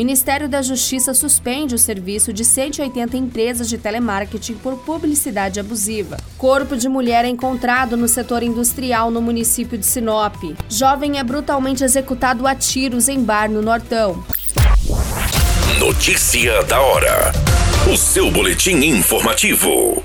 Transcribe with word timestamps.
Ministério 0.00 0.48
da 0.48 0.62
Justiça 0.62 1.12
suspende 1.12 1.74
o 1.74 1.78
serviço 1.78 2.32
de 2.32 2.42
180 2.42 3.18
empresas 3.18 3.68
de 3.68 3.76
telemarketing 3.76 4.54
por 4.54 4.78
publicidade 4.78 5.60
abusiva. 5.60 6.16
Corpo 6.38 6.74
de 6.74 6.88
mulher 6.88 7.26
é 7.26 7.28
encontrado 7.28 7.98
no 7.98 8.08
setor 8.08 8.42
industrial 8.42 9.10
no 9.10 9.20
município 9.20 9.76
de 9.76 9.84
Sinop. 9.84 10.36
Jovem 10.70 11.18
é 11.18 11.22
brutalmente 11.22 11.84
executado 11.84 12.46
a 12.46 12.54
tiros 12.54 13.10
em 13.10 13.22
bar 13.22 13.50
no 13.50 13.60
Nortão. 13.60 14.24
Notícia 15.78 16.62
da 16.62 16.80
hora. 16.80 17.30
O 17.92 17.94
seu 17.94 18.30
boletim 18.30 18.76
informativo. 18.76 20.02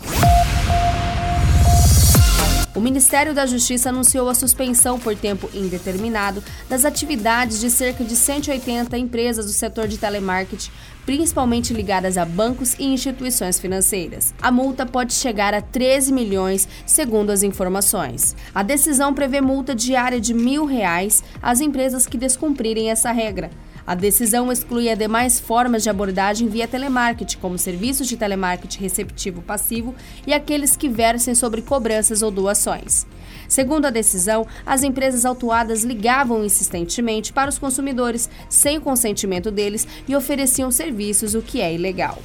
O 2.76 2.82
Ministério 2.82 3.34
da 3.34 3.46
Justiça 3.46 3.88
anunciou 3.88 4.28
a 4.28 4.36
suspensão 4.36 5.00
por 5.00 5.16
tempo 5.16 5.50
indeterminado 5.54 6.44
das 6.68 6.84
atividades 6.84 7.62
de 7.62 7.70
cerca 7.72 8.04
de 8.04 8.18
180 8.18 8.98
empresas 8.98 9.46
do 9.46 9.54
setor 9.54 9.88
de 9.88 9.98
telemarketing, 9.98 10.70
principalmente 11.06 11.74
ligadas 11.74 12.18
a 12.18 12.26
bancos 12.26 12.74
e 12.78 12.84
instituições 12.84 13.58
financeiras. 13.58 14.34
A 14.42 14.52
multa 14.52 14.86
pode 14.86 15.14
chegar 15.14 15.54
a 15.54 15.62
13 15.62 16.12
milhões, 16.12 16.68
segundo 16.86 17.30
as 17.30 17.44
informações. 17.44 18.36
A 18.54 18.62
decisão 18.62 19.14
prevê 19.14 19.40
multa 19.40 19.74
diária 19.74 20.20
de 20.20 20.34
mil 20.34 20.66
reais 20.66 21.24
às 21.42 21.62
empresas 21.62 22.06
que 22.06 22.18
descumprirem 22.18 22.92
essa 22.92 23.10
regra. 23.14 23.52
A 23.88 23.94
decisão 23.94 24.52
exclui 24.52 24.90
as 24.90 24.98
demais 24.98 25.40
formas 25.40 25.84
de 25.84 25.90
abordagem 25.90 26.48
via 26.48 26.68
telemarketing, 26.68 27.38
como 27.38 27.58
serviços 27.58 28.08
de 28.08 28.18
telemarketing 28.18 28.82
receptivo 28.82 29.44
passivo 29.44 29.94
e 30.26 30.34
aqueles 30.34 30.76
que 30.76 30.90
versem 30.90 31.36
sobre 31.36 31.62
cobranças 31.62 32.24
ou 32.24 32.32
doações. 32.32 33.06
Segundo 33.48 33.86
a 33.86 33.92
decisão, 33.92 34.48
as 34.66 34.82
empresas 34.82 35.24
autuadas 35.24 35.84
ligavam 35.84 36.44
insistentemente 36.44 37.32
para 37.32 37.50
os 37.50 37.60
consumidores 37.60 38.28
sem 38.50 38.80
o 38.80 38.82
consentimento 38.82 39.52
deles 39.52 39.88
e 40.08 40.16
ofereciam 40.16 40.72
serviços, 40.72 41.36
o 41.36 41.42
que 41.44 41.62
é 41.62 41.72
ilegal. 41.72 42.18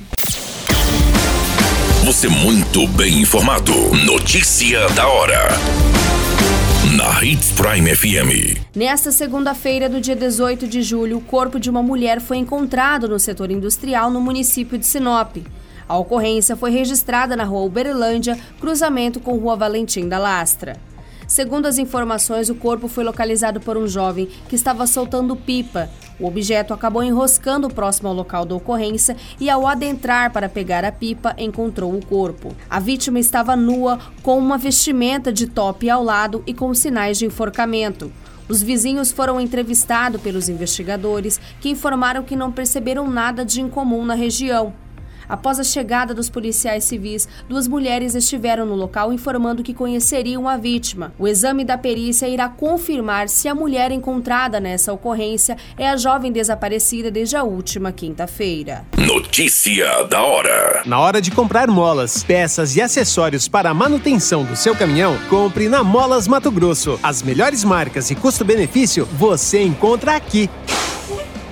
Você 2.04 2.26
muito 2.28 2.88
bem 2.88 3.20
informado. 3.20 3.74
Notícia 4.06 4.88
da 4.90 5.06
hora 5.06 5.50
na 6.86 7.22
Hits 7.22 7.52
Prime 7.52 7.94
FM. 7.94 8.58
Nesta 8.74 9.12
segunda-feira 9.12 9.86
do 9.86 10.00
dia 10.00 10.16
18 10.16 10.66
de 10.66 10.82
julho, 10.82 11.18
o 11.18 11.20
corpo 11.20 11.60
de 11.60 11.68
uma 11.68 11.82
mulher 11.82 12.20
foi 12.22 12.38
encontrado 12.38 13.06
no 13.06 13.18
setor 13.18 13.50
industrial 13.50 14.10
no 14.10 14.20
município 14.20 14.78
de 14.78 14.86
Sinop. 14.86 15.36
A 15.86 15.98
ocorrência 15.98 16.56
foi 16.56 16.70
registrada 16.70 17.36
na 17.36 17.44
rua 17.44 17.66
Uberlândia, 17.66 18.38
cruzamento 18.58 19.20
com 19.20 19.36
rua 19.36 19.56
Valentim 19.56 20.08
da 20.08 20.18
Lastra. 20.18 20.78
Segundo 21.30 21.66
as 21.66 21.78
informações, 21.78 22.50
o 22.50 22.56
corpo 22.56 22.88
foi 22.88 23.04
localizado 23.04 23.60
por 23.60 23.76
um 23.76 23.86
jovem 23.86 24.26
que 24.48 24.56
estava 24.56 24.84
soltando 24.84 25.36
pipa. 25.36 25.88
O 26.18 26.26
objeto 26.26 26.74
acabou 26.74 27.04
enroscando 27.04 27.68
próximo 27.68 28.08
ao 28.08 28.14
local 28.14 28.44
da 28.44 28.56
ocorrência 28.56 29.16
e, 29.38 29.48
ao 29.48 29.64
adentrar 29.64 30.32
para 30.32 30.48
pegar 30.48 30.84
a 30.84 30.90
pipa, 30.90 31.32
encontrou 31.38 31.94
o 31.94 32.04
corpo. 32.04 32.52
A 32.68 32.80
vítima 32.80 33.20
estava 33.20 33.54
nua, 33.54 34.00
com 34.24 34.36
uma 34.36 34.58
vestimenta 34.58 35.32
de 35.32 35.46
top 35.46 35.88
ao 35.88 36.02
lado 36.02 36.42
e 36.48 36.52
com 36.52 36.74
sinais 36.74 37.16
de 37.16 37.26
enforcamento. 37.26 38.12
Os 38.48 38.60
vizinhos 38.60 39.12
foram 39.12 39.40
entrevistados 39.40 40.20
pelos 40.20 40.48
investigadores, 40.48 41.40
que 41.60 41.70
informaram 41.70 42.24
que 42.24 42.34
não 42.34 42.50
perceberam 42.50 43.08
nada 43.08 43.44
de 43.44 43.60
incomum 43.60 44.04
na 44.04 44.14
região. 44.14 44.74
Após 45.30 45.60
a 45.60 45.64
chegada 45.64 46.12
dos 46.12 46.28
policiais 46.28 46.82
civis, 46.82 47.28
duas 47.48 47.68
mulheres 47.68 48.16
estiveram 48.16 48.66
no 48.66 48.74
local 48.74 49.12
informando 49.12 49.62
que 49.62 49.72
conheceriam 49.72 50.48
a 50.48 50.56
vítima. 50.56 51.12
O 51.16 51.28
exame 51.28 51.64
da 51.64 51.78
perícia 51.78 52.26
irá 52.26 52.48
confirmar 52.48 53.28
se 53.28 53.46
a 53.46 53.54
mulher 53.54 53.92
encontrada 53.92 54.58
nessa 54.58 54.92
ocorrência 54.92 55.56
é 55.78 55.88
a 55.88 55.96
jovem 55.96 56.32
desaparecida 56.32 57.12
desde 57.12 57.36
a 57.36 57.44
última 57.44 57.92
quinta-feira. 57.92 58.84
Notícia 58.98 60.02
da 60.08 60.20
hora. 60.20 60.82
Na 60.84 60.98
hora 60.98 61.22
de 61.22 61.30
comprar 61.30 61.68
molas, 61.68 62.24
peças 62.24 62.74
e 62.74 62.82
acessórios 62.82 63.46
para 63.46 63.70
a 63.70 63.74
manutenção 63.74 64.42
do 64.42 64.56
seu 64.56 64.74
caminhão, 64.74 65.16
compre 65.28 65.68
na 65.68 65.84
Molas 65.84 66.26
Mato 66.26 66.50
Grosso. 66.50 66.98
As 67.04 67.22
melhores 67.22 67.62
marcas 67.62 68.10
e 68.10 68.16
custo-benefício 68.16 69.06
você 69.12 69.62
encontra 69.62 70.16
aqui. 70.16 70.50